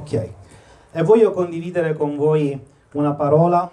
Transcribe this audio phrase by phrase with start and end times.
[0.00, 0.28] Ok,
[0.92, 2.58] e voglio condividere con voi
[2.92, 3.70] una parola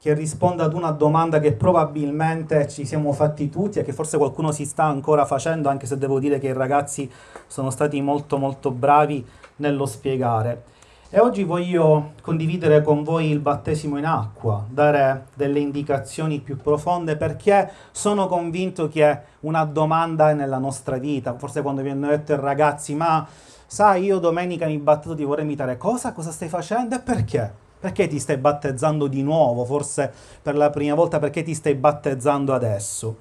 [0.00, 4.50] che risponda ad una domanda che probabilmente ci siamo fatti tutti e che forse qualcuno
[4.50, 7.08] si sta ancora facendo, anche se devo dire che i ragazzi
[7.46, 9.24] sono stati molto molto bravi
[9.56, 10.64] nello spiegare.
[11.10, 17.14] E oggi voglio condividere con voi il battesimo in acqua, dare delle indicazioni più profonde
[17.14, 21.38] perché sono convinto che una domanda è nella nostra vita.
[21.38, 23.24] Forse quando vi hanno detto i ragazzi, ma
[23.66, 25.76] sai, io domenica mi battezo, ti vorrei imitare.
[25.76, 26.12] Cosa?
[26.12, 27.52] Cosa stai facendo e perché?
[27.80, 29.64] Perché ti stai battezzando di nuovo?
[29.64, 33.16] Forse per la prima volta, perché ti stai battezzando adesso?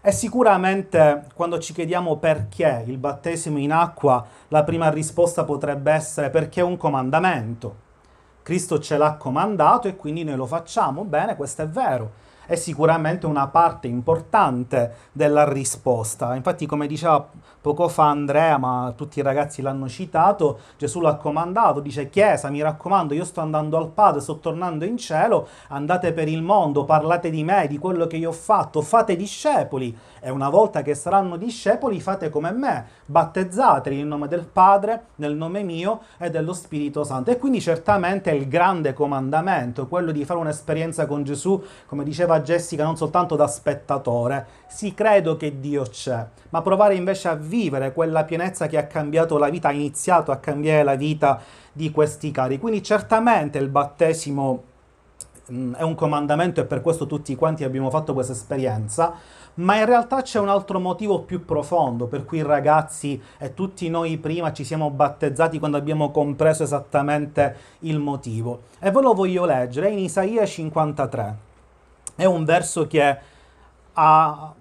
[0.00, 6.30] E sicuramente quando ci chiediamo perché il battesimo in acqua, la prima risposta potrebbe essere
[6.30, 7.84] perché è un comandamento.
[8.42, 11.02] Cristo ce l'ha comandato e quindi noi lo facciamo.
[11.04, 12.12] Bene, questo è vero.
[12.46, 16.34] È sicuramente una parte importante della risposta.
[16.34, 17.28] Infatti, come diceva
[17.66, 22.62] poco fa Andrea, ma tutti i ragazzi l'hanno citato, Gesù l'ha comandato, dice Chiesa, mi
[22.62, 27.28] raccomando, io sto andando al Padre, sto tornando in cielo, andate per il mondo, parlate
[27.28, 31.36] di me, di quello che io ho fatto, fate discepoli e una volta che saranno
[31.36, 37.02] discepoli fate come me, battezzateli nel nome del Padre, nel nome mio e dello Spirito
[37.02, 37.32] Santo.
[37.32, 42.84] E quindi certamente il grande comandamento, quello di fare un'esperienza con Gesù, come diceva Jessica,
[42.84, 48.24] non soltanto da spettatore, sì credo che Dio c'è, ma provare invece a vivere quella
[48.24, 51.40] pienezza che ha cambiato la vita, ha iniziato a cambiare la vita
[51.72, 52.58] di questi cari.
[52.58, 54.62] Quindi certamente il battesimo
[55.50, 59.14] mm, è un comandamento e per questo tutti quanti abbiamo fatto questa esperienza,
[59.56, 63.88] ma in realtà c'è un altro motivo più profondo per cui i ragazzi e tutti
[63.88, 68.62] noi prima ci siamo battezzati quando abbiamo compreso esattamente il motivo.
[68.78, 71.45] E ve lo voglio leggere, in Isaia 53.
[72.16, 73.18] È un verso che
[73.92, 74.54] ha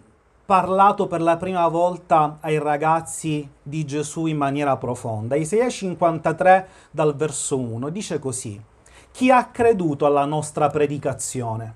[0.46, 5.38] parlato per la prima volta ai ragazzi di Gesù in maniera profonda.
[5.38, 8.62] Isaia 53 dal verso 1 dice così,
[9.10, 11.74] chi ha creduto alla nostra predicazione?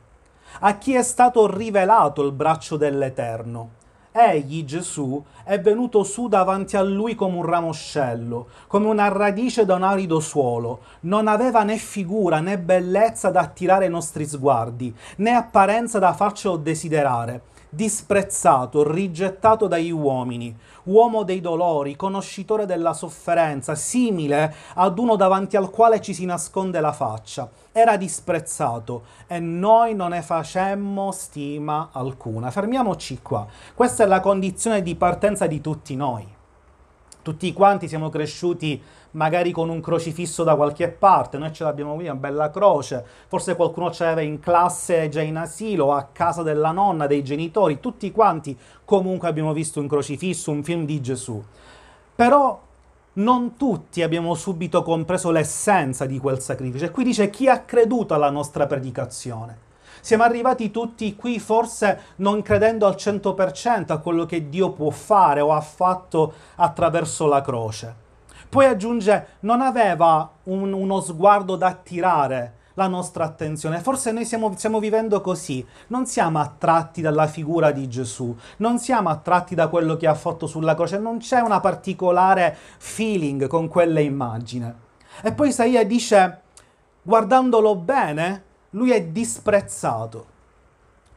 [0.59, 3.69] A chi è stato rivelato il braccio dell'Eterno?
[4.19, 9.75] Egli, Gesù, è venuto su davanti a lui come un ramoscello, come una radice da
[9.75, 10.81] un arido suolo.
[11.01, 16.57] Non aveva né figura né bellezza da attirare i nostri sguardi, né apparenza da farcelo
[16.57, 25.55] desiderare disprezzato, rigettato dagli uomini, uomo dei dolori, conoscitore della sofferenza, simile ad uno davanti
[25.55, 27.49] al quale ci si nasconde la faccia.
[27.71, 32.49] Era disprezzato e noi non ne facemmo stima alcuna.
[32.51, 33.45] Fermiamoci qua.
[33.75, 36.27] Questa è la condizione di partenza di tutti noi.
[37.21, 38.81] Tutti quanti siamo cresciuti
[39.11, 43.55] magari con un crocifisso da qualche parte, noi ce l'abbiamo qui, una bella croce, forse
[43.55, 48.11] qualcuno ce l'aveva in classe già in asilo, a casa della nonna, dei genitori, tutti
[48.11, 51.43] quanti comunque abbiamo visto un crocifisso, un film di Gesù.
[52.15, 52.61] Però
[53.13, 56.85] non tutti abbiamo subito compreso l'essenza di quel sacrificio.
[56.85, 59.67] E qui dice chi ha creduto alla nostra predicazione.
[60.01, 65.41] Siamo arrivati tutti qui forse non credendo al 100% a quello che Dio può fare
[65.41, 68.07] o ha fatto attraverso la croce.
[68.49, 73.79] Poi aggiunge, non aveva un, uno sguardo da attirare la nostra attenzione.
[73.79, 79.09] Forse noi stiamo, stiamo vivendo così, non siamo attratti dalla figura di Gesù, non siamo
[79.09, 83.99] attratti da quello che ha fatto sulla croce, non c'è una particolare feeling con quella
[83.99, 84.87] immagine.
[85.21, 86.41] E poi Isaia dice,
[87.03, 90.37] guardandolo bene, lui è disprezzato.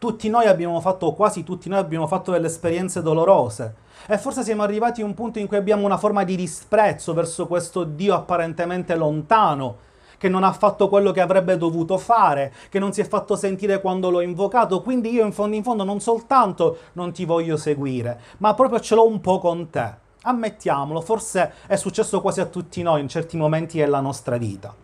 [0.02, 3.74] Tutti noi abbiamo fatto, quasi tutti noi abbiamo fatto delle esperienze dolorose
[4.08, 7.46] e forse siamo arrivati a un punto in cui abbiamo una forma di disprezzo verso
[7.46, 9.76] questo Dio apparentemente lontano,
[10.18, 13.80] che non ha fatto quello che avrebbe dovuto fare, che non si è fatto sentire
[13.80, 18.18] quando l'ho invocato, quindi io in fondo in fondo non soltanto non ti voglio seguire,
[18.38, 19.88] ma proprio ce l'ho un po' con te.
[20.22, 24.74] Ammettiamolo, forse è successo quasi a tutti noi in certi momenti della nostra vita.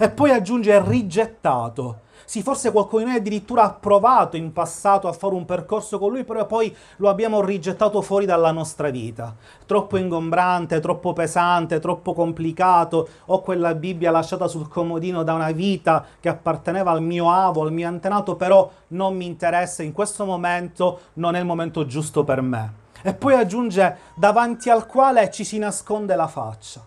[0.00, 5.12] E poi aggiunge rigettato sì, forse qualcuno di noi addirittura ha provato in passato a
[5.12, 9.34] fare un percorso con lui, però poi lo abbiamo rigettato fuori dalla nostra vita.
[9.66, 13.08] Troppo ingombrante, troppo pesante, troppo complicato.
[13.26, 17.72] Ho quella Bibbia lasciata sul comodino da una vita che apparteneva al mio avo, al
[17.72, 22.42] mio antenato, però non mi interessa, in questo momento non è il momento giusto per
[22.42, 22.72] me.
[23.02, 26.80] E poi aggiunge davanti al quale ci si nasconde la faccia.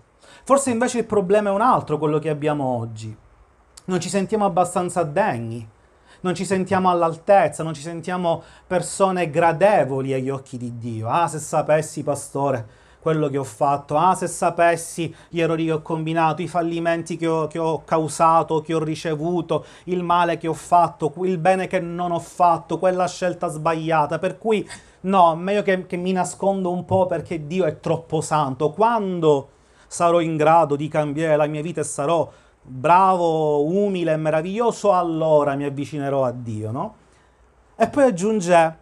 [0.43, 3.20] Forse invece il problema è un altro, quello che abbiamo oggi
[3.91, 5.67] non ci sentiamo abbastanza degni,
[6.21, 11.09] non ci sentiamo all'altezza, non ci sentiamo persone gradevoli agli occhi di Dio.
[11.09, 12.65] Ah, se sapessi, pastore,
[13.01, 17.27] quello che ho fatto, ah, se sapessi gli errori che ho combinato, i fallimenti che
[17.27, 21.81] ho, che ho causato, che ho ricevuto, il male che ho fatto, il bene che
[21.81, 24.19] non ho fatto, quella scelta sbagliata.
[24.19, 24.65] Per cui,
[25.01, 28.69] no, meglio che, che mi nascondo un po' perché Dio è troppo santo.
[28.69, 29.49] Quando
[29.85, 35.55] sarò in grado di cambiare la mia vita e sarò bravo, umile e meraviglioso, allora
[35.55, 36.95] mi avvicinerò a Dio, no?
[37.75, 38.77] E poi aggiunge,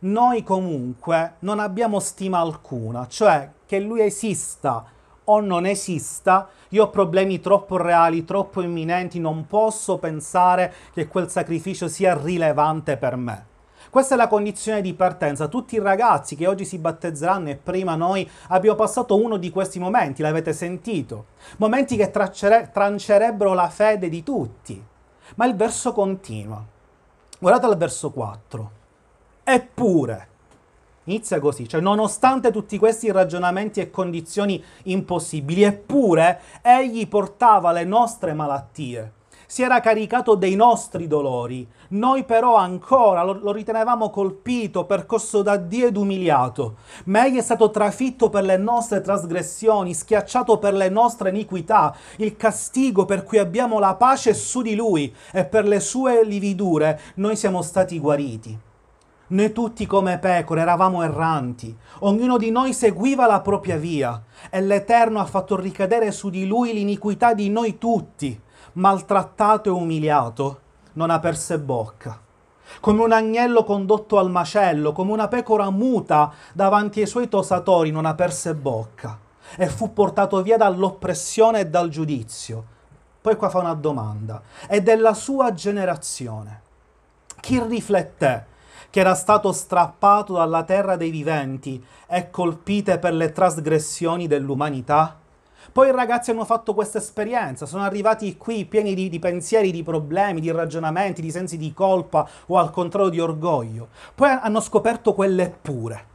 [0.00, 4.84] noi comunque non abbiamo stima alcuna, cioè che Lui esista
[5.24, 11.28] o non esista, io ho problemi troppo reali, troppo imminenti, non posso pensare che quel
[11.28, 13.46] sacrificio sia rilevante per me.
[13.90, 15.48] Questa è la condizione di partenza.
[15.48, 19.80] Tutti i ragazzi che oggi si battezzeranno e prima noi abbiamo passato uno di questi
[19.80, 21.26] momenti, l'avete sentito.
[21.56, 24.80] Momenti che tracere- trancerebbero la fede di tutti.
[25.34, 26.64] Ma il verso continua.
[27.40, 28.70] Guardate al verso 4.
[29.42, 30.28] Eppure,
[31.04, 38.34] inizia così, cioè nonostante tutti questi ragionamenti e condizioni impossibili, eppure egli portava le nostre
[38.34, 39.18] malattie
[39.50, 41.66] si era caricato dei nostri dolori.
[41.88, 46.76] Noi però ancora lo, lo ritenevamo colpito, percosso da Dio ed umiliato.
[47.06, 51.92] Ma egli è stato trafitto per le nostre trasgressioni, schiacciato per le nostre iniquità.
[52.18, 56.24] Il castigo per cui abbiamo la pace è su di lui e per le sue
[56.24, 58.56] lividure noi siamo stati guariti.
[59.26, 65.18] Noi tutti come pecore eravamo erranti, ognuno di noi seguiva la propria via e l'Eterno
[65.18, 68.40] ha fatto ricadere su di lui l'iniquità di noi tutti
[68.72, 70.60] maltrattato e umiliato,
[70.94, 72.18] non aperse bocca.
[72.80, 78.06] Come un agnello condotto al macello, come una pecora muta davanti ai suoi tosatori, non
[78.06, 79.18] aperse bocca
[79.56, 82.78] e fu portato via dall'oppressione e dal giudizio.
[83.20, 84.42] Poi qua fa una domanda.
[84.68, 86.62] E della sua generazione,
[87.40, 88.46] chi rifletté
[88.90, 95.19] che era stato strappato dalla terra dei viventi e colpite per le trasgressioni dell'umanità?
[95.72, 99.84] Poi i ragazzi hanno fatto questa esperienza, sono arrivati qui pieni di, di, pensieri, di
[99.84, 103.88] problemi, di ragionamenti, di sensi di colpa o al contrario di orgoglio.
[104.14, 106.08] Poi hanno scoperto quelle pure.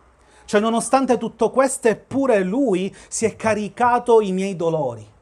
[0.46, 5.13] Cioè, nonostante tutto questo, eppure lui si è caricato i miei dolori.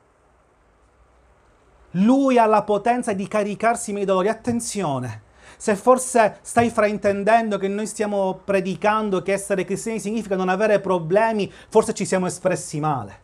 [1.92, 4.30] Lui ha la potenza di caricarsi i miei dolori.
[4.30, 5.22] Attenzione,
[5.58, 11.50] se forse stai fraintendendo che noi stiamo predicando che essere cristiani significa non avere problemi,
[11.70, 13.23] forse ci siamo espressi male.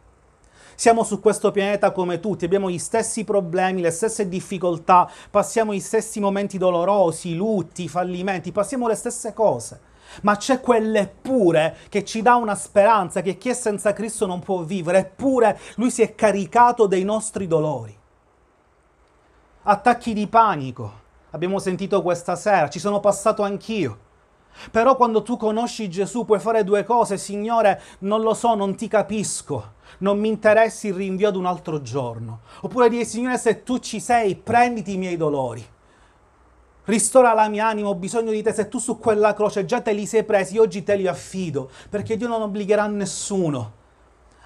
[0.79, 5.81] Siamo su questo pianeta come tutti, abbiamo gli stessi problemi, le stesse difficoltà, passiamo gli
[5.81, 9.81] stessi momenti dolorosi, lutti, fallimenti, passiamo le stesse cose.
[10.21, 14.61] Ma c'è quell'eppure che ci dà una speranza che chi è senza Cristo non può
[14.61, 17.93] vivere, eppure Lui si è caricato dei nostri dolori.
[19.63, 20.93] Attacchi di panico,
[21.31, 24.07] abbiamo sentito questa sera, ci sono passato anch'io.
[24.71, 28.87] Però quando tu conosci Gesù puoi fare due cose, Signore, non lo so, non ti
[28.87, 32.41] capisco non mi interessi il rinvio ad un altro giorno.
[32.61, 35.65] Oppure dire, Signore, se tu ci sei, prenditi i miei dolori.
[36.85, 38.53] Ristora la mia anima, ho bisogno di te.
[38.53, 42.17] Se tu su quella croce già te li sei presi, oggi te li affido, perché
[42.17, 43.73] Dio non obbligherà nessuno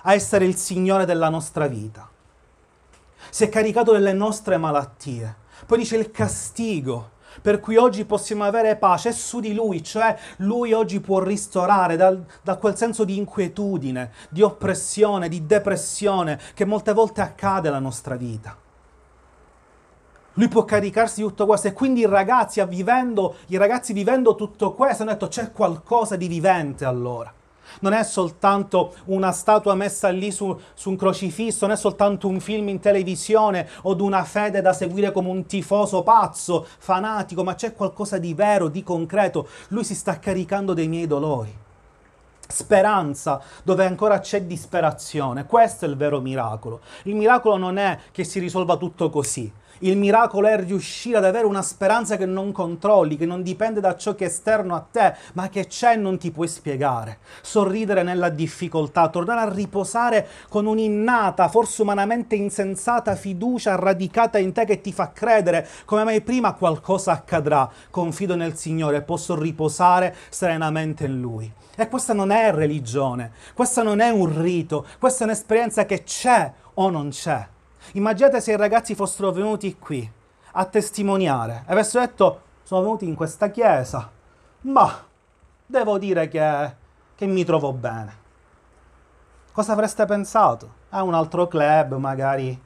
[0.02, 2.10] a essere il Signore della nostra vita.
[3.30, 5.36] Si è caricato delle nostre malattie.
[5.66, 10.16] Poi dice il castigo per cui oggi possiamo avere pace è su di Lui, cioè
[10.38, 16.66] Lui oggi può ristorare da, da quel senso di inquietudine, di oppressione, di depressione che
[16.66, 18.58] molte volte accade nella nostra vita.
[20.34, 24.74] Lui può caricarsi di tutto questo e quindi i ragazzi, vivendo, i ragazzi vivendo tutto
[24.74, 27.32] questo hanno detto c'è qualcosa di vivente allora
[27.80, 32.40] non è soltanto una statua messa lì su, su, un crocifisso, non è soltanto un
[32.40, 37.56] film in televisione o di una fede da seguire come un tifoso pazzo, fanatico, ma
[37.56, 39.48] c'è qualcosa di vero, di concreto.
[39.70, 41.62] Lui si sta caricando dei miei dolori.
[42.46, 45.46] Speranza dove ancora c'è disperazione.
[45.46, 46.82] Questo è il vero miracolo.
[47.04, 49.52] Il miracolo non è che si risolva tutto così.
[49.84, 53.98] Il miracolo è riuscire ad avere una speranza che non controlli, che non dipende da
[53.98, 57.18] ciò che è esterno a te, ma che c'è e non ti puoi spiegare.
[57.42, 64.64] Sorridere nella difficoltà, tornare a riposare con un'innata, forse umanamente insensata fiducia radicata in te
[64.64, 67.70] che ti fa credere come mai prima qualcosa accadrà.
[67.90, 71.52] Confido nel Signore, posso riposare serenamente in Lui.
[71.76, 76.50] E questa non è religione, questa non è un rito, questa è un'esperienza che c'è
[76.76, 77.52] o non c'è.
[77.92, 80.10] Immaginate se i ragazzi fossero venuti qui
[80.54, 84.10] a testimoniare e avessero detto sono venuti in questa chiesa,
[84.62, 85.06] ma
[85.66, 86.76] devo dire che,
[87.16, 88.22] che mi trovo bene.
[89.52, 90.82] Cosa avreste pensato?
[90.90, 92.60] A un altro club magari.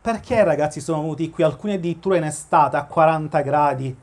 [0.00, 3.96] Perché i ragazzi sono venuti qui, alcuni addirittura in estate a 40 gradi?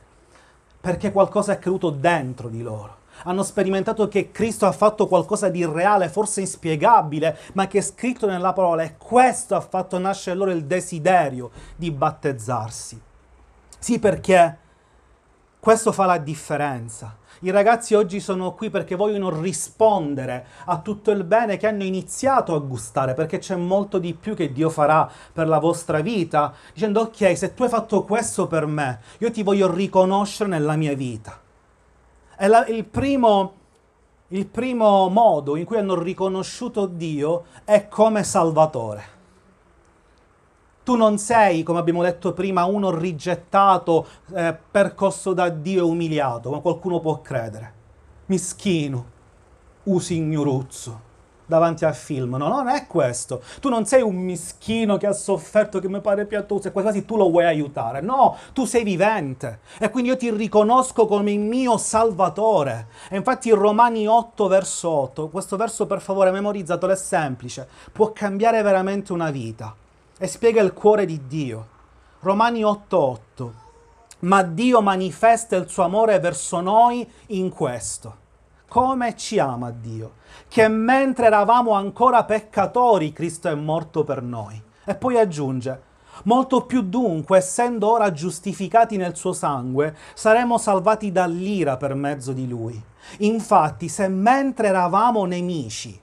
[0.81, 5.65] Perché qualcosa è accaduto dentro di loro hanno sperimentato che Cristo ha fatto qualcosa di
[5.65, 10.51] reale, forse inspiegabile, ma che è scritto nella parola e questo ha fatto nascere loro
[10.51, 13.01] il desiderio di battezzarsi.
[13.79, 14.57] Sì, perché
[15.61, 17.17] Questo fa la differenza.
[17.41, 22.55] I ragazzi oggi sono qui perché vogliono rispondere a tutto il bene che hanno iniziato
[22.55, 27.01] a gustare, perché c'è molto di più che Dio farà per la vostra vita, dicendo
[27.01, 31.37] ok, se tu hai fatto questo per me, io ti voglio riconoscere nella mia vita.
[32.39, 33.53] È la, il, primo,
[34.29, 39.03] il primo modo in cui hanno riconosciuto Dio è come Salvatore.
[40.85, 46.47] Tu non sei, come abbiamo detto prima, uno rigettato, eh, percosso da Dio e umiliato,
[46.47, 47.73] come qualcuno può credere.
[48.27, 49.05] Mischino,
[49.83, 51.01] usignoruzzo,
[51.49, 52.35] davanti al film.
[52.35, 53.41] No, non è questo.
[53.59, 57.17] Tu non sei un mischino che ha sofferto, che mi pare piatoso, e quasi tu
[57.17, 58.01] lo vuoi aiutare.
[58.01, 59.61] No, tu sei vivente.
[59.79, 62.87] E quindi io ti riconosco come il mio salvatore.
[63.09, 67.67] E infatti Romani 8, verso 8, questo verso per favore memorizzatelo, è semplice.
[67.91, 69.75] Può cambiare veramente una vita
[70.19, 71.67] e spiega il cuore di Dio.
[72.19, 73.51] Romani 8:8.
[74.19, 78.27] Ma Dio manifesta il suo amore verso noi in questo.
[78.69, 80.11] Come ci ama Dio?
[80.47, 84.61] Che mentre eravamo ancora peccatori, Cristo è morto per noi.
[84.85, 85.81] E poi aggiunge,
[86.25, 92.47] molto più dunque, essendo ora giustificati nel suo sangue, saremo salvati dall'ira per mezzo di
[92.47, 92.79] lui.
[93.19, 95.99] Infatti, se mentre eravamo nemici,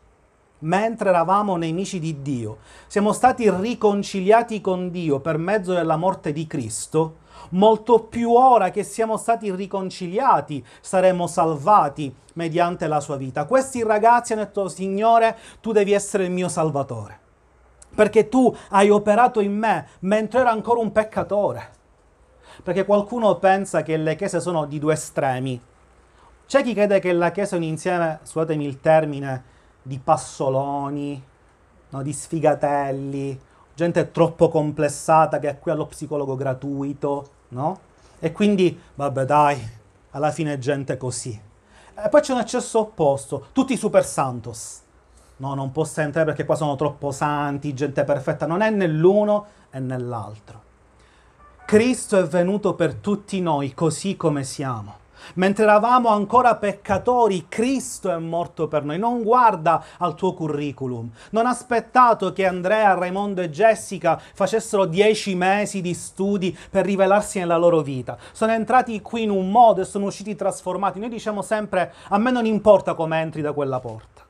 [0.58, 2.58] mentre eravamo nemici di Dio,
[2.88, 7.18] siamo stati riconciliati con Dio per mezzo della morte di Cristo,
[7.50, 13.45] molto più ora che siamo stati riconciliati saremo salvati mediante la sua vita.
[13.45, 17.19] Questi ragazzi hanno detto, Signore, tu devi essere il mio salvatore,
[17.95, 21.75] perché tu hai operato in me mentre ero ancora un peccatore.
[22.62, 25.61] Perché qualcuno pensa che le chiese sono di due estremi.
[26.47, 29.45] C'è chi crede che la chiesa è un insieme, scusatemi il termine,
[29.83, 31.23] di passoloni,
[31.90, 32.02] no?
[32.02, 33.38] di sfigatelli,
[33.76, 37.78] gente troppo complessata che è qui allo psicologo gratuito, no?
[38.18, 39.71] E quindi, vabbè dai,
[40.12, 41.38] alla fine è gente così.
[41.95, 44.80] E poi c'è un eccesso opposto, tutti i super santos.
[45.37, 48.47] No, non posso entrare perché qua sono troppo santi, gente perfetta.
[48.47, 50.62] Non è nell'uno e nell'altro.
[51.66, 55.04] Cristo è venuto per tutti noi così come siamo.
[55.35, 58.99] Mentre eravamo ancora peccatori, Cristo è morto per noi.
[58.99, 61.11] Non guarda al tuo curriculum.
[61.30, 67.38] Non ha aspettato che Andrea, Raimondo e Jessica facessero dieci mesi di studi per rivelarsi
[67.38, 68.16] nella loro vita.
[68.33, 70.99] Sono entrati qui in un modo e sono usciti trasformati.
[70.99, 74.25] Noi diciamo sempre, a me non importa come entri da quella porta.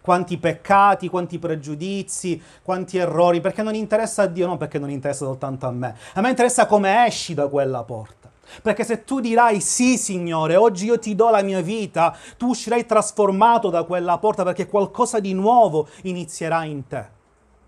[0.00, 5.24] Quanti peccati, quanti pregiudizi, quanti errori, perché non interessa a Dio, non perché non interessa
[5.24, 5.96] soltanto a me.
[6.14, 8.25] A me interessa come esci da quella porta.
[8.62, 12.86] Perché se tu dirai sì, Signore, oggi io ti do la mia vita, tu uscirai
[12.86, 17.14] trasformato da quella porta perché qualcosa di nuovo inizierà in te.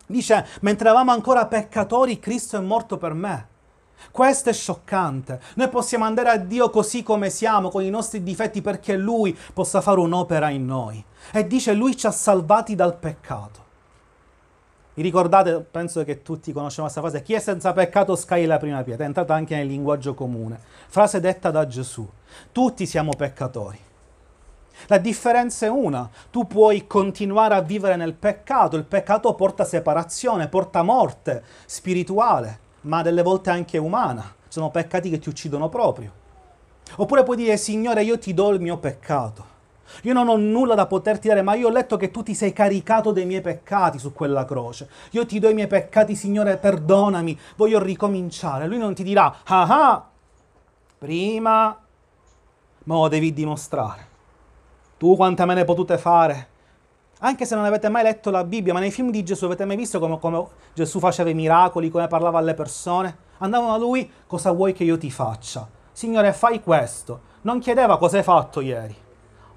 [0.07, 3.49] Dice, mentre eravamo ancora peccatori, Cristo è morto per me.
[4.11, 5.41] Questo è scioccante.
[5.57, 9.81] Noi possiamo andare a Dio così come siamo, con i nostri difetti, perché Lui possa
[9.81, 11.05] fare un'opera in noi.
[11.33, 13.67] E dice, Lui ci ha salvati dal peccato.
[14.99, 18.83] Vi ricordate, penso che tutti conosciamo questa frase, chi è senza peccato scagli la prima
[18.83, 20.59] pietra, è entrata anche nel linguaggio comune.
[20.89, 22.05] Frase detta da Gesù.
[22.51, 23.79] Tutti siamo peccatori.
[24.89, 30.49] La differenza è una, tu puoi continuare a vivere nel peccato, il peccato porta separazione,
[30.49, 34.35] porta morte spirituale, ma delle volte anche umana.
[34.49, 36.11] Sono peccati che ti uccidono proprio.
[36.97, 39.58] Oppure puoi dire, Signore, io ti do il mio peccato
[40.03, 42.53] io non ho nulla da poterti dare, ma io ho letto che tu ti sei
[42.53, 44.89] caricato dei miei peccati su quella croce.
[45.11, 48.67] Io ti do i miei peccati, Signore, perdonami, voglio ricominciare.
[48.67, 50.09] Lui non ti dirà, ah ah,
[50.99, 51.79] prima
[52.85, 54.07] me lo devi dimostrare.
[54.97, 56.49] Tu quante me ne potute fare?
[57.21, 59.77] Anche se non avete mai letto la Bibbia, ma nei film di Gesù avete mai
[59.77, 63.27] visto come, come Gesù faceva i miracoli, come parlava alle persone?
[63.39, 65.69] Andavano a lui, cosa vuoi che io ti faccia?
[65.93, 67.21] Signore, fai questo.
[67.43, 69.07] Non chiedeva cosa hai fatto ieri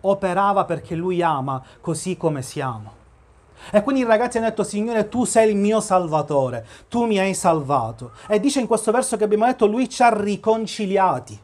[0.01, 2.99] operava perché lui ama così come siamo.
[3.69, 7.33] E quindi i ragazzi hanno detto, Signore, tu sei il mio salvatore, tu mi hai
[7.33, 8.11] salvato.
[8.27, 11.39] E dice in questo verso che abbiamo detto, lui ci ha riconciliati.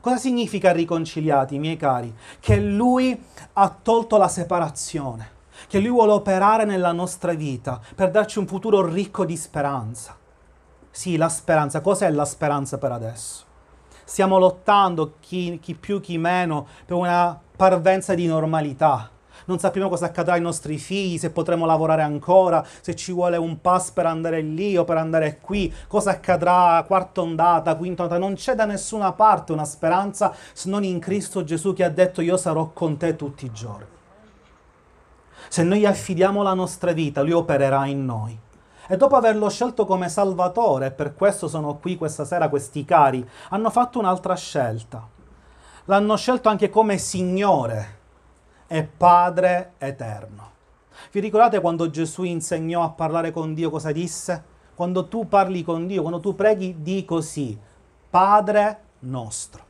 [0.00, 2.12] Cosa significa riconciliati, miei cari?
[2.40, 5.30] Che lui ha tolto la separazione,
[5.68, 10.16] che lui vuole operare nella nostra vita per darci un futuro ricco di speranza.
[10.90, 11.82] Sì, la speranza.
[11.82, 13.44] Cos'è la speranza per adesso?
[14.10, 19.08] Stiamo lottando, chi, chi più, chi meno, per una parvenza di normalità.
[19.44, 23.60] Non sappiamo cosa accadrà ai nostri figli, se potremo lavorare ancora, se ci vuole un
[23.60, 28.20] pass per andare lì o per andare qui, cosa accadrà quarta ondata, quinta ondata.
[28.20, 32.20] Non c'è da nessuna parte una speranza se non in Cristo Gesù che ha detto
[32.20, 33.86] io sarò con te tutti i giorni.
[35.48, 38.36] Se noi affidiamo la nostra vita, Lui opererà in noi.
[38.90, 43.26] E dopo averlo scelto come Salvatore, e per questo sono qui questa sera questi cari,
[43.50, 45.18] hanno fatto un'altra scelta
[45.90, 47.98] l'hanno scelto anche come Signore
[48.68, 50.48] e Padre eterno.
[51.10, 54.44] Vi ricordate quando Gesù insegnò a parlare con Dio cosa disse?
[54.76, 57.58] Quando tu parli con Dio, quando tu preghi, di così,
[58.08, 59.64] Padre nostro.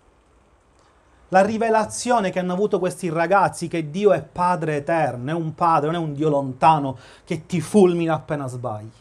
[1.29, 5.91] La rivelazione che hanno avuto questi ragazzi che Dio è Padre eterno, è un Padre,
[5.91, 9.00] non è un Dio lontano che ti fulmina appena sbagli.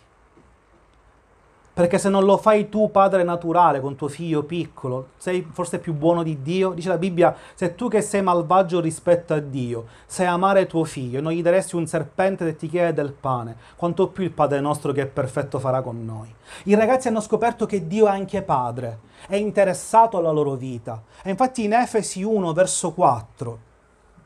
[1.79, 5.93] Perché se non lo fai tu, padre naturale, con tuo figlio piccolo, sei forse più
[5.93, 6.71] buono di Dio?
[6.71, 11.21] Dice la Bibbia, se tu che sei malvagio rispetto a Dio, sai amare tuo figlio,
[11.21, 14.91] non gli daresti un serpente che ti chiede del pane, quanto più il Padre nostro
[14.91, 16.27] che è perfetto farà con noi.
[16.65, 21.01] I ragazzi hanno scoperto che Dio è anche Padre, è interessato alla loro vita.
[21.23, 23.59] E infatti in Efesi 1, verso 4,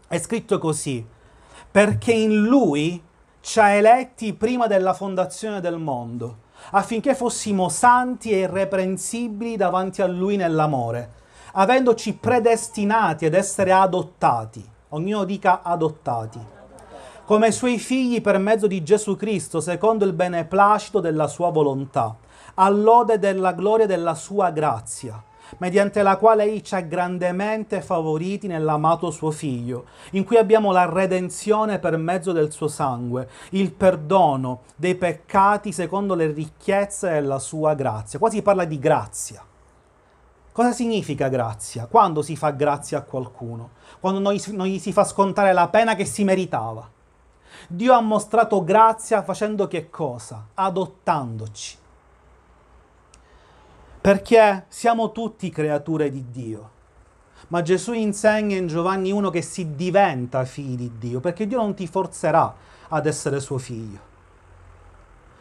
[0.07, 1.05] è scritto così,
[1.69, 2.99] perché in Lui
[3.41, 6.41] ci ha eletti prima della fondazione del mondo
[6.71, 11.11] affinché fossimo santi e irreprensibili davanti a Lui nell'amore,
[11.53, 16.39] avendoci predestinati ad essere adottati, ognuno dica adottati,
[17.25, 22.15] come Suoi figli per mezzo di Gesù Cristo, secondo il beneplacito della Sua volontà,
[22.55, 29.11] all'ode della gloria della Sua grazia mediante la quale Egli ci ha grandemente favoriti nell'amato
[29.11, 34.95] suo Figlio, in cui abbiamo la redenzione per mezzo del suo sangue, il perdono dei
[34.95, 38.19] peccati secondo le ricchezze della sua grazia.
[38.19, 39.43] Qua si parla di grazia.
[40.51, 41.87] Cosa significa grazia?
[41.87, 43.71] Quando si fa grazia a qualcuno?
[43.99, 46.87] Quando non gli si fa scontare la pena che si meritava.
[47.67, 50.47] Dio ha mostrato grazia facendo che cosa?
[50.53, 51.81] Adottandoci
[54.03, 56.69] perché siamo tutti creature di Dio.
[57.47, 61.73] Ma Gesù insegna in Giovanni 1 che si diventa figli di Dio, perché Dio non
[61.73, 62.53] ti forzerà
[62.89, 63.99] ad essere suo figlio.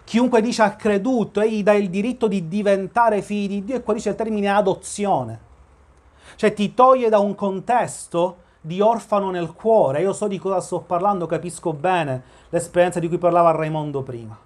[0.05, 3.95] Chiunque dice ha creduto, egli dà il diritto di diventare figli di Dio, e qua
[3.95, 5.41] dice il termine adozione.
[6.37, 10.03] Cioè ti toglie da un contesto di orfano nel cuore.
[10.03, 14.39] Io so di cosa sto parlando, capisco bene l'esperienza di cui parlava Raimondo prima.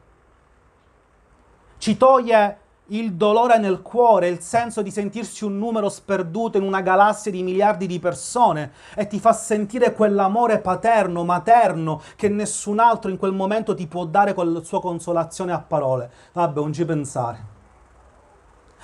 [1.76, 6.82] Ci toglie il dolore nel cuore, il senso di sentirsi un numero sperduto in una
[6.82, 13.10] galassia di miliardi di persone e ti fa sentire quell'amore paterno, materno che nessun altro
[13.10, 16.10] in quel momento ti può dare con la sua consolazione a parole.
[16.32, 17.54] Vabbè, non ci pensare.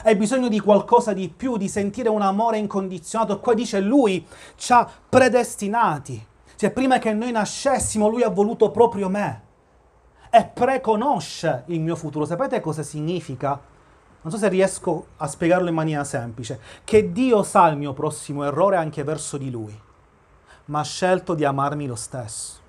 [0.04, 3.34] Hai bisogno di qualcosa di più, di sentire un amore incondizionato.
[3.34, 4.26] E qua dice lui
[4.56, 6.26] ci ha predestinati.
[6.56, 9.42] Cioè, prima che noi nascessimo, lui ha voluto proprio me.
[10.28, 12.24] E preconosce il mio futuro.
[12.24, 13.60] Sapete cosa significa?
[14.22, 18.44] Non so se riesco a spiegarlo in maniera semplice, che Dio sa il mio prossimo
[18.44, 19.78] errore anche verso di Lui,
[20.66, 22.60] ma ha scelto di amarmi lo stesso.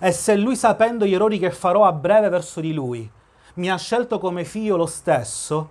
[0.00, 3.10] E se Lui, sapendo gli errori che farò a breve verso di Lui,
[3.54, 5.70] mi ha scelto come figlio lo stesso,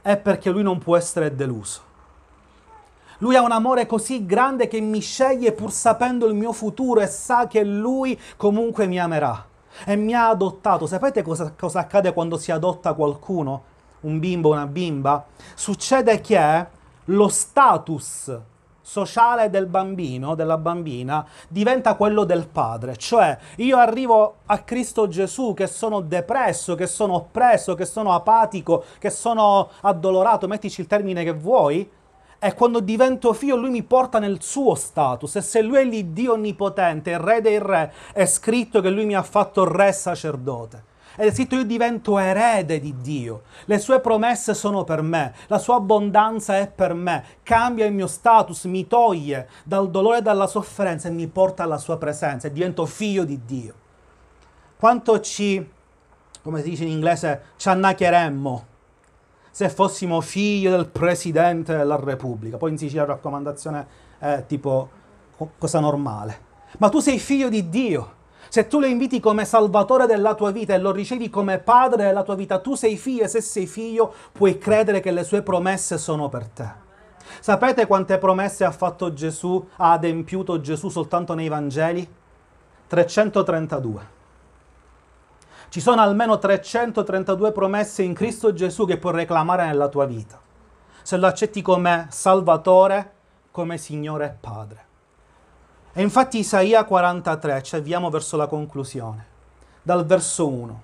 [0.00, 1.82] è perché Lui non può essere deluso.
[3.18, 7.06] Lui ha un amore così grande che mi sceglie pur sapendo il mio futuro e
[7.06, 9.44] sa che Lui comunque mi amerà.
[9.84, 10.86] E mi ha adottato.
[10.86, 13.74] Sapete cosa, cosa accade quando si adotta qualcuno?
[14.06, 16.66] Un bimbo una bimba, succede che
[17.04, 18.40] lo status
[18.80, 22.96] sociale del bambino, della bambina, diventa quello del padre.
[22.96, 28.84] Cioè, io arrivo a Cristo Gesù che sono depresso, che sono oppresso, che sono apatico,
[28.98, 31.90] che sono addolorato, mettici il termine che vuoi,
[32.38, 35.34] e quando divento figlio lui mi porta nel suo status.
[35.34, 39.16] E se lui è l'Iddio onnipotente, il re dei re, è scritto che lui mi
[39.16, 40.94] ha fatto re sacerdote.
[41.16, 43.42] Ed è scritto io divento erede di Dio.
[43.64, 47.24] Le sue promesse sono per me, la sua abbondanza è per me.
[47.42, 51.78] Cambia il mio status, mi toglie dal dolore e dalla sofferenza e mi porta alla
[51.78, 53.74] sua presenza e divento figlio di Dio.
[54.78, 55.66] Quanto ci,
[56.42, 58.66] come si dice in inglese, ci annaccheremmo
[59.50, 62.58] se fossimo figlio del Presidente della Repubblica.
[62.58, 63.86] Poi in Sicilia la raccomandazione
[64.18, 64.90] è tipo
[65.56, 66.44] cosa normale.
[66.78, 68.15] Ma tu sei figlio di Dio.
[68.56, 72.22] Se tu lo inviti come salvatore della tua vita e lo ricevi come padre della
[72.22, 75.98] tua vita, tu sei figlio e se sei figlio puoi credere che le sue promesse
[75.98, 76.66] sono per te.
[77.40, 82.10] Sapete quante promesse ha fatto Gesù, ha adempiuto Gesù soltanto nei Vangeli?
[82.86, 84.06] 332.
[85.68, 90.40] Ci sono almeno 332 promesse in Cristo Gesù che puoi reclamare nella tua vita.
[91.02, 93.12] Se lo accetti come Salvatore,
[93.50, 94.84] come Signore e Padre.
[95.98, 99.24] E infatti Isaia 43, ci avviamo verso la conclusione,
[99.80, 100.82] dal verso 1.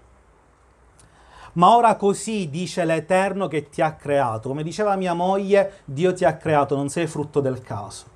[1.53, 4.49] Ma ora così dice l'Eterno che ti ha creato.
[4.49, 8.07] Come diceva mia moglie, Dio ti ha creato, non sei frutto del caso.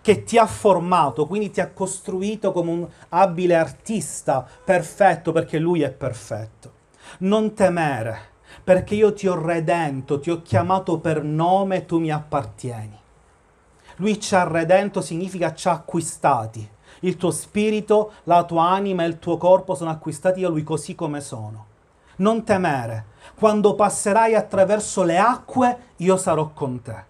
[0.00, 5.82] Che ti ha formato, quindi ti ha costruito come un abile artista perfetto perché Lui
[5.82, 6.72] è perfetto.
[7.18, 8.20] Non temere,
[8.62, 12.99] perché io ti ho redento, ti ho chiamato per nome tu mi appartieni.
[14.00, 16.66] Lui ci ha redento significa ci ha acquistati.
[17.00, 20.94] Il tuo spirito, la tua anima e il tuo corpo sono acquistati da Lui così
[20.94, 21.66] come sono.
[22.16, 23.04] Non temere,
[23.38, 27.08] quando passerai attraverso le acque, io sarò con te.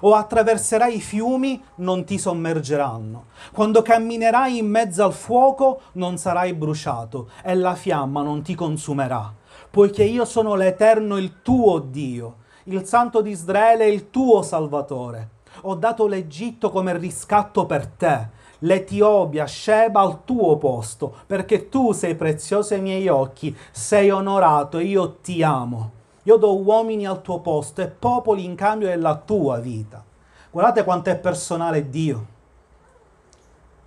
[0.00, 3.26] O attraverserai i fiumi, non ti sommergeranno.
[3.52, 9.30] Quando camminerai in mezzo al fuoco, non sarai bruciato e la fiamma non ti consumerà.
[9.70, 15.38] Poiché io sono l'Eterno, il tuo Dio, il Santo di Israele, il tuo Salvatore.
[15.62, 22.14] Ho dato l'Egitto come riscatto per te l'Etiopia, Sheba al tuo posto, perché tu sei
[22.14, 25.98] prezioso ai miei occhi, sei onorato e io ti amo.
[26.24, 30.04] Io do uomini al tuo posto e popoli in cambio della tua vita.
[30.50, 32.26] Guardate quanto è personale Dio.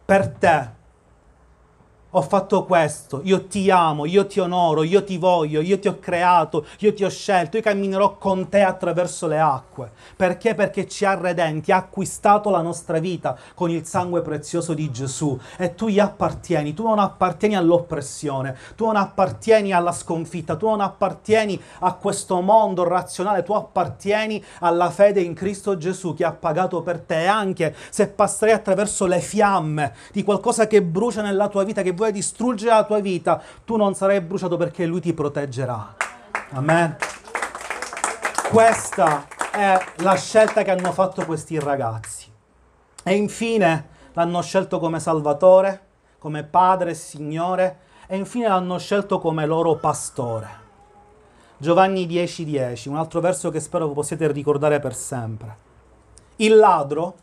[0.06, 0.82] Per te
[2.16, 5.98] ho fatto questo, io ti amo, io ti onoro, io ti voglio, io ti ho
[6.00, 9.92] creato, io ti ho scelto, io camminerò con te attraverso le acque.
[10.16, 10.54] Perché?
[10.54, 15.40] Perché ci ha redenti, ha acquistato la nostra vita con il sangue prezioso di Gesù
[15.58, 20.82] e tu gli appartieni, tu non appartieni all'oppressione, tu non appartieni alla sconfitta, tu non
[20.82, 26.84] appartieni a questo mondo razionale, tu appartieni alla fede in Cristo Gesù che ha pagato
[26.84, 31.82] per te anche se passerai attraverso le fiamme di qualcosa che brucia nella tua vita,
[31.82, 35.96] che vuoi vuoi distruggere la tua vita, tu non sarai bruciato perché Lui ti proteggerà.
[36.52, 36.98] Amen.
[38.50, 42.30] Questa è la scelta che hanno fatto questi ragazzi.
[43.04, 45.88] E infine l'hanno scelto come Salvatore,
[46.20, 50.62] come Padre e Signore, e infine l'hanno scelto come loro pastore.
[51.58, 55.58] Giovanni 10:10, 10, un altro verso che spero possiate ricordare per sempre.
[56.38, 57.16] Il ladro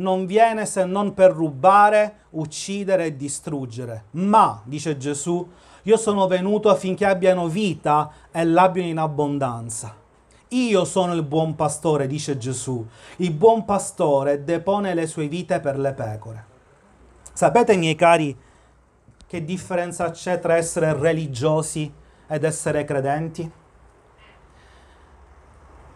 [0.00, 4.04] non viene se non per rubare, uccidere e distruggere.
[4.12, 5.48] Ma, dice Gesù,
[5.82, 9.96] io sono venuto affinché abbiano vita e l'abbiano in abbondanza.
[10.48, 12.84] Io sono il buon pastore, dice Gesù.
[13.16, 16.44] Il buon pastore depone le sue vite per le pecore.
[17.32, 18.36] Sapete, miei cari,
[19.26, 21.92] che differenza c'è tra essere religiosi
[22.26, 23.50] ed essere credenti?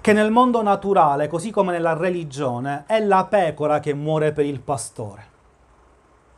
[0.04, 4.60] Che nel mondo naturale, così come nella religione, è la pecora che muore per il
[4.60, 5.24] pastore,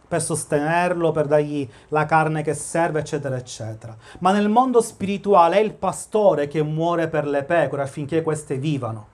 [0.06, 3.96] per sostenerlo, per dargli la carne che serve, eccetera, eccetera.
[4.20, 9.08] Ma nel mondo spirituale è il pastore che muore per le pecore affinché queste vivano.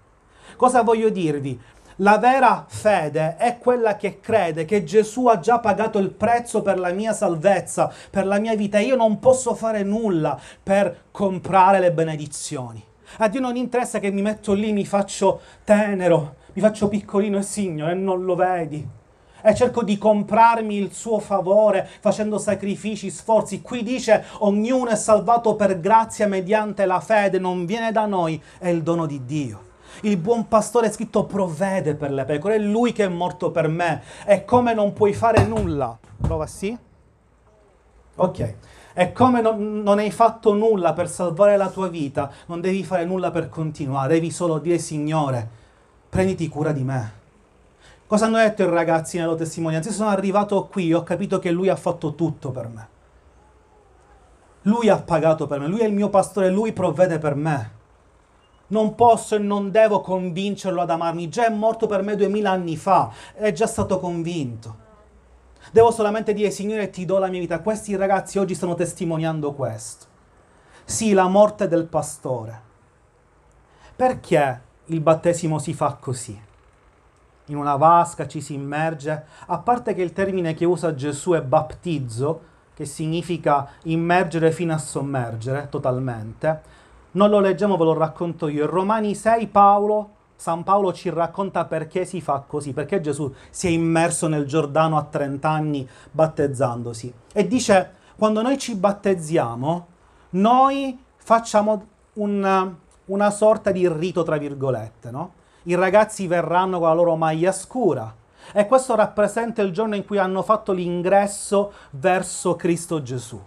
[0.56, 1.58] Cosa voglio dirvi?
[1.96, 6.78] La vera fede è quella che crede che Gesù ha già pagato il prezzo per
[6.78, 8.78] la mia salvezza, per la mia vita.
[8.80, 12.90] Io non posso fare nulla per comprare le benedizioni.
[13.18, 17.42] A Dio non interessa che mi metto lì, mi faccio tenero, mi faccio piccolino e
[17.42, 18.87] signore e non lo vedi.
[19.44, 23.61] E cerco di comprarmi il suo favore facendo sacrifici, sforzi.
[23.61, 28.68] Qui dice ognuno è salvato per grazia mediante la fede, non viene da noi, è
[28.68, 29.70] il dono di Dio.
[30.03, 33.68] Il buon pastore è scritto provvede per le pecore, è lui che è morto per
[33.68, 34.03] me.
[34.25, 35.98] E come non puoi fare nulla?
[36.20, 36.77] Prova sì?
[38.14, 38.55] Ok.
[38.94, 43.05] E come non, non, hai fatto nulla per salvare la tua vita, non devi fare
[43.05, 45.48] nulla per continuare, devi solo dire Signore,
[46.09, 47.20] prenditi cura di me.
[48.07, 49.88] Cosa hanno detto i ragazzi nella testimonianza?
[49.88, 52.88] Io sono arrivato qui, ho capito che Lui ha fatto tutto per me.
[54.62, 57.70] Lui ha pagato per me, Lui è il mio pastore, Lui provvede per me.
[58.66, 62.76] Non posso e non devo convincerlo ad amarmi, già è morto per me duemila anni
[62.76, 64.90] fa, è già stato convinto.
[65.70, 67.61] Devo solamente dire, Signore, ti do la mia vita.
[67.61, 70.07] Questi ragazzi oggi stanno testimoniando questo.
[70.85, 72.61] Sì, la morte del pastore.
[73.94, 76.40] Perché il battesimo si fa così?
[77.46, 81.42] In una vasca ci si immerge, a parte che il termine che usa Gesù è
[81.42, 82.40] battizzo,
[82.75, 86.62] che significa immergere fino a sommergere totalmente.
[87.12, 88.64] Non lo leggiamo, ve lo racconto io.
[88.64, 90.11] In Romani 6 Paolo
[90.42, 94.96] San Paolo ci racconta perché si fa così, perché Gesù si è immerso nel Giordano
[94.96, 97.14] a 30 anni battezzandosi.
[97.33, 99.87] E dice, quando noi ci battezziamo,
[100.31, 105.33] noi facciamo una, una sorta di rito, tra virgolette, no?
[105.62, 108.12] I ragazzi verranno con la loro maglia scura,
[108.52, 113.40] e questo rappresenta il giorno in cui hanno fatto l'ingresso verso Cristo Gesù.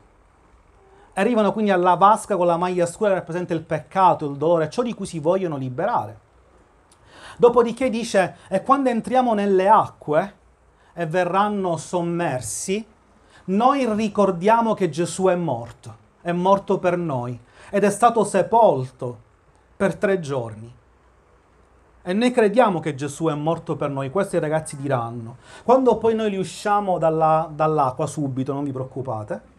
[1.16, 4.82] Arrivano quindi alla vasca con la maglia scura che rappresenta il peccato, il dolore, ciò
[4.82, 6.24] di cui si vogliono liberare.
[7.38, 10.36] Dopodiché dice, e quando entriamo nelle acque
[10.94, 12.86] e verranno sommersi,
[13.46, 17.38] noi ricordiamo che Gesù è morto, è morto per noi
[17.70, 19.20] ed è stato sepolto
[19.76, 20.74] per tre giorni.
[22.08, 25.38] E noi crediamo che Gesù è morto per noi, questi ragazzi diranno.
[25.64, 29.54] Quando poi noi riusciamo dalla, dall'acqua subito, non vi preoccupate,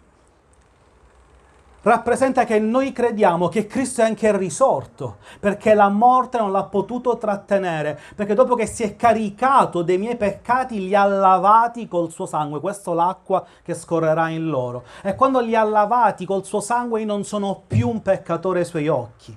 [1.91, 7.17] rappresenta che noi crediamo che Cristo è anche risorto, perché la morte non l'ha potuto
[7.17, 12.27] trattenere, perché dopo che si è caricato dei miei peccati li ha lavati col suo
[12.27, 14.83] sangue, questo l'acqua che scorrerà in loro.
[15.01, 18.65] E quando li ha lavati col suo sangue io non sono più un peccatore ai
[18.65, 19.37] suoi occhi.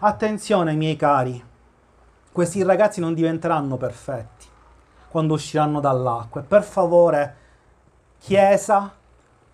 [0.00, 1.44] Attenzione miei cari,
[2.30, 4.46] questi ragazzi non diventeranno perfetti
[5.08, 6.42] quando usciranno dall'acqua.
[6.42, 7.36] E per favore,
[8.20, 8.97] Chiesa,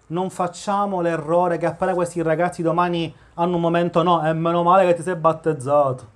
[0.08, 4.86] non facciamo l'errore che appena questi ragazzi domani hanno un momento no, è meno male
[4.86, 6.12] che ti sei battezzato.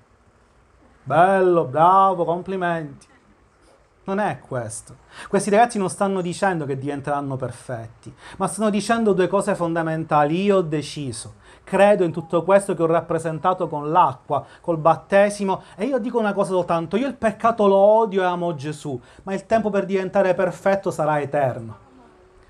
[1.03, 3.07] Bello, bravo, complimenti.
[4.05, 4.97] Non è questo.
[5.29, 10.43] Questi ragazzi non stanno dicendo che diventeranno perfetti, ma stanno dicendo due cose fondamentali.
[10.43, 15.85] Io ho deciso, credo in tutto questo che ho rappresentato con l'acqua, col battesimo, e
[15.85, 19.45] io dico una cosa soltanto, io il peccato lo odio e amo Gesù, ma il
[19.45, 21.88] tempo per diventare perfetto sarà eterno.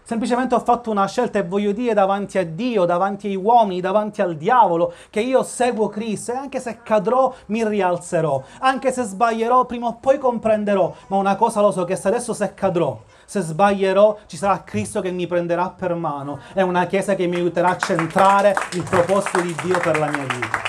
[0.09, 4.23] Semplicemente ho fatto una scelta e voglio dire davanti a Dio, davanti ai uomini, davanti
[4.23, 9.67] al diavolo, che io seguo Cristo e anche se cadrò mi rialzerò, anche se sbaglierò
[9.67, 13.43] prima o poi comprenderò, ma una cosa lo so che se adesso se cadrò, se
[13.43, 17.69] sbaglierò ci sarà Cristo che mi prenderà per mano, è una Chiesa che mi aiuterà
[17.69, 20.69] a centrare il proposito di Dio per la mia vita.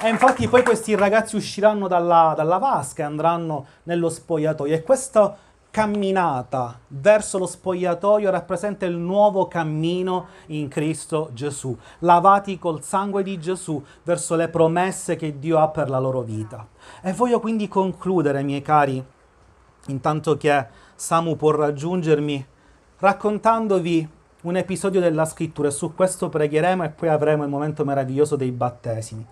[0.00, 4.72] E infatti poi questi ragazzi usciranno dalla, dalla vasca e andranno nello spogliatoio.
[4.72, 5.36] E questo
[5.78, 13.38] camminata verso lo spogliatoio rappresenta il nuovo cammino in Cristo Gesù, lavati col sangue di
[13.38, 16.66] Gesù verso le promesse che Dio ha per la loro vita.
[17.00, 19.00] E voglio quindi concludere, miei cari,
[19.86, 22.44] intanto che Samu può raggiungermi,
[22.98, 24.08] raccontandovi
[24.42, 28.50] un episodio della scrittura e su questo pregheremo e poi avremo il momento meraviglioso dei
[28.50, 29.24] battesimi.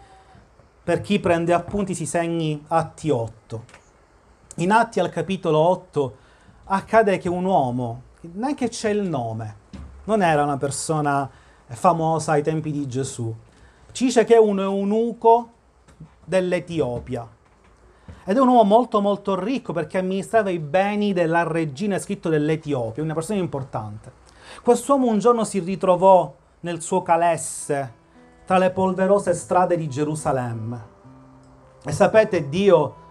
[0.85, 3.65] Per chi prende appunti si segni Atti 8.
[4.59, 6.19] In Atti al capitolo 8
[6.69, 9.57] accade che un uomo, neanche c'è il nome,
[10.05, 11.29] non era una persona
[11.69, 13.33] famosa ai tempi di Gesù,
[13.93, 15.51] ci dice che è un eunuco
[16.25, 17.27] dell'Etiopia.
[18.25, 23.03] Ed è un uomo molto molto ricco perché amministrava i beni della regina scritto dell'Etiopia,
[23.03, 24.13] una persona importante.
[24.63, 28.05] Quest'uomo un giorno si ritrovò nel suo calesse
[28.45, 30.95] tra le polverose strade di Gerusalemme.
[31.85, 33.05] E sapete, Dio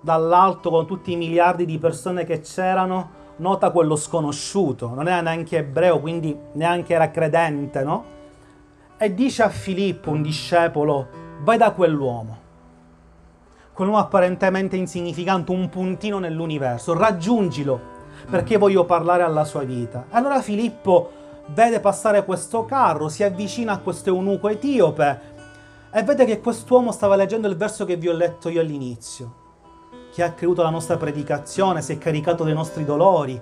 [0.00, 5.58] dall'alto con tutti i miliardi di persone che c'erano, nota quello sconosciuto, non era neanche
[5.58, 8.04] ebreo, quindi neanche era credente, no?
[8.96, 11.08] E dice a Filippo, un discepolo,
[11.42, 12.38] vai da quell'uomo,
[13.72, 20.06] quell'uomo apparentemente insignificante, un puntino nell'universo, raggiungilo, perché voglio parlare alla sua vita.
[20.10, 21.12] Allora Filippo
[21.46, 25.20] vede passare questo carro, si avvicina a questo eunuco etiope
[25.90, 29.39] e vede che quest'uomo stava leggendo il verso che vi ho letto io all'inizio
[30.12, 33.40] che ha creduto alla nostra predicazione, si è caricato dei nostri dolori.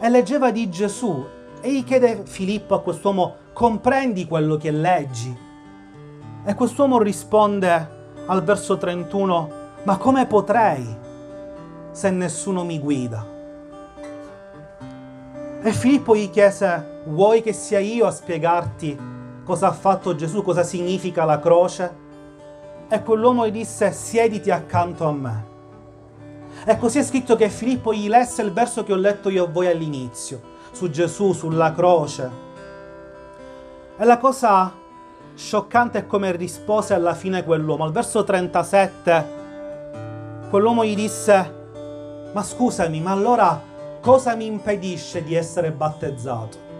[0.00, 1.24] E leggeva di Gesù
[1.60, 5.36] e gli chiede Filippo a quest'uomo, comprendi quello che leggi?
[6.44, 9.50] E quest'uomo risponde al verso 31,
[9.84, 10.98] ma come potrei
[11.92, 13.24] se nessuno mi guida?
[15.62, 18.98] E Filippo gli chiese, vuoi che sia io a spiegarti
[19.44, 22.00] cosa ha fatto Gesù, cosa significa la croce?
[22.88, 25.51] E quell'uomo gli disse, siediti accanto a me.
[26.64, 29.48] E così è scritto che Filippo gli lesse il verso che ho letto io a
[29.48, 32.30] voi all'inizio, su Gesù, sulla croce.
[33.96, 34.72] E la cosa
[35.34, 37.82] scioccante è come rispose alla fine quell'uomo.
[37.82, 39.40] Al verso 37,
[40.50, 43.60] quell'uomo gli disse, ma scusami, ma allora
[44.00, 46.70] cosa mi impedisce di essere battezzato?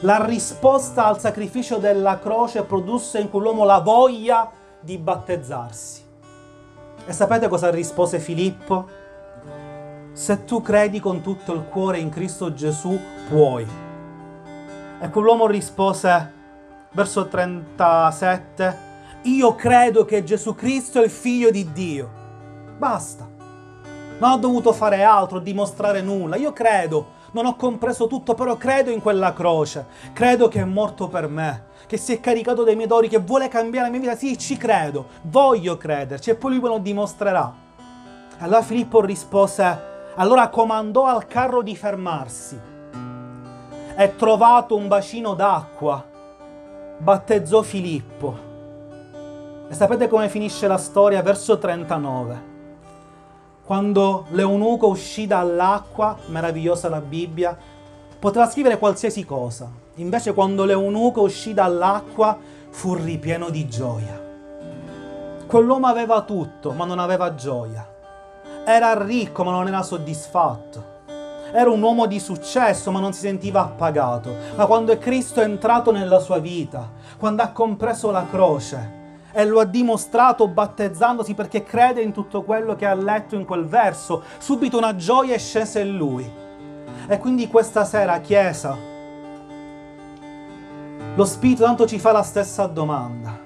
[0.00, 4.50] La risposta al sacrificio della croce produsse in quell'uomo la voglia
[4.80, 6.02] di battezzarsi.
[7.06, 9.02] E sapete cosa rispose Filippo?
[10.14, 12.96] Se tu credi con tutto il cuore in Cristo Gesù,
[13.28, 13.66] puoi.
[15.00, 16.32] E quell'uomo rispose,
[16.92, 18.78] verso 37,
[19.22, 22.08] io credo che Gesù Cristo è il figlio di Dio.
[22.78, 23.28] Basta.
[24.20, 26.36] Non ho dovuto fare altro, dimostrare nulla.
[26.36, 29.84] Io credo, non ho compreso tutto, però credo in quella croce.
[30.12, 33.48] Credo che è morto per me, che si è caricato dei miei dori, che vuole
[33.48, 34.14] cambiare la mia vita.
[34.16, 37.52] Sì, ci credo, voglio crederci e poi lui me lo dimostrerà.
[38.38, 42.58] Allora Filippo rispose, allora comandò al carro di fermarsi
[43.96, 46.04] e trovato un bacino d'acqua,
[46.98, 48.52] battezzò Filippo.
[49.68, 51.22] E sapete come finisce la storia?
[51.22, 52.52] Verso 39.
[53.64, 57.56] Quando l'eunuco uscì dall'acqua, meravigliosa la Bibbia,
[58.18, 59.70] poteva scrivere qualsiasi cosa.
[59.96, 62.36] Invece quando l'eunuco uscì dall'acqua
[62.70, 64.22] fu ripieno di gioia.
[65.46, 67.93] Quell'uomo aveva tutto, ma non aveva gioia.
[68.64, 70.92] Era ricco ma non era soddisfatto.
[71.52, 74.34] Era un uomo di successo ma non si sentiva appagato.
[74.56, 79.60] Ma quando Cristo è entrato nella sua vita, quando ha compreso la croce e lo
[79.60, 84.78] ha dimostrato battezzandosi perché crede in tutto quello che ha letto in quel verso, subito
[84.78, 86.28] una gioia è scesa in lui.
[87.06, 88.76] E quindi questa sera, Chiesa,
[91.14, 93.38] lo Spirito Santo ci fa la stessa domanda.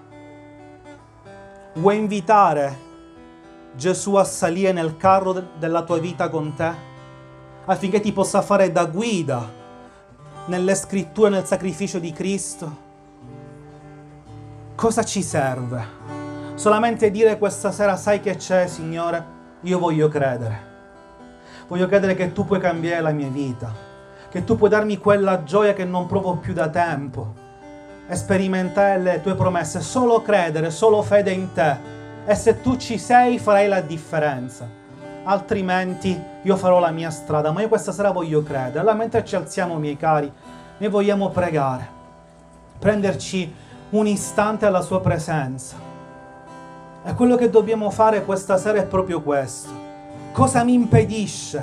[1.74, 2.87] Vuoi invitare
[3.78, 6.68] Gesù a salire nel carro de- della tua vita con te?
[7.64, 9.40] Affinché ti possa fare da guida
[10.46, 12.76] nelle scritture, nel sacrificio di Cristo?
[14.74, 15.86] Cosa ci serve?
[16.56, 19.24] Solamente dire questa sera, sai che c'è, Signore?
[19.60, 20.66] Io voglio credere.
[21.68, 23.72] Voglio credere che tu puoi cambiare la mia vita,
[24.28, 27.46] che tu puoi darmi quella gioia che non provo più da tempo
[28.10, 29.80] sperimentare le tue promesse.
[29.80, 31.97] Solo credere, solo fede in te.
[32.30, 34.68] E se tu ci sei, farai la differenza.
[35.24, 37.52] Altrimenti io farò la mia strada.
[37.52, 38.80] Ma io questa sera voglio credere.
[38.80, 40.30] Allora, mentre ci alziamo, miei cari,
[40.76, 41.88] noi vogliamo pregare,
[42.78, 43.50] prenderci
[43.90, 45.76] un istante alla sua presenza.
[47.02, 49.70] E quello che dobbiamo fare questa sera è proprio questo.
[50.32, 51.62] Cosa mi impedisce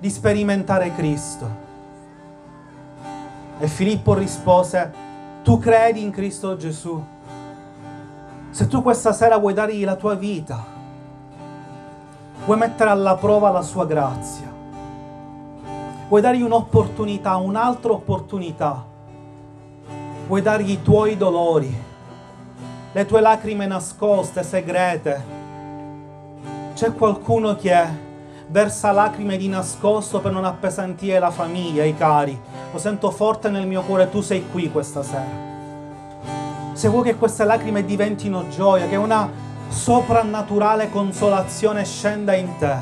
[0.00, 1.48] di sperimentare Cristo?
[3.60, 4.92] E Filippo rispose,
[5.44, 7.16] tu credi in Cristo Gesù.
[8.58, 10.64] Se tu questa sera vuoi dargli la tua vita,
[12.44, 14.52] vuoi mettere alla prova la sua grazia,
[16.08, 18.84] vuoi dargli un'opportunità, un'altra opportunità,
[20.26, 21.72] vuoi dargli i tuoi dolori,
[22.90, 25.24] le tue lacrime nascoste, segrete.
[26.74, 27.86] C'è qualcuno che
[28.48, 32.36] versa lacrime di nascosto per non appesantire la famiglia, i cari.
[32.72, 35.47] Lo sento forte nel mio cuore, tu sei qui questa sera.
[36.78, 39.28] Se vuoi che queste lacrime diventino gioia, che una
[39.68, 42.76] soprannaturale consolazione scenda in te,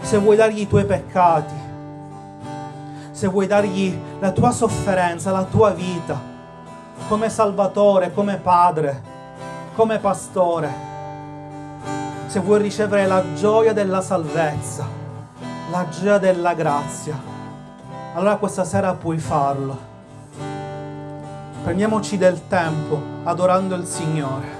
[0.00, 1.52] se vuoi dargli i tuoi peccati,
[3.10, 6.18] se vuoi dargli la tua sofferenza, la tua vita,
[7.08, 9.02] come Salvatore, come Padre,
[9.74, 10.72] come Pastore.
[12.26, 14.86] Se vuoi ricevere la gioia della salvezza,
[15.70, 17.20] la gioia della grazia,
[18.14, 19.89] allora questa sera puoi farlo.
[21.62, 24.59] Prendiamoci del tempo adorando il Signore.